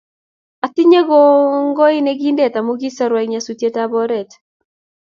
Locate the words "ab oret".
3.83-4.31